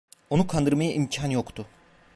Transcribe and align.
Onu 0.29 0.47
kandırmaya 0.47 0.91
imkan 0.93 1.29
yoktu. 1.29 1.67